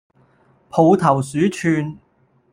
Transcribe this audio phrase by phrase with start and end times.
[0.67, 1.99] 抱頭鼠竄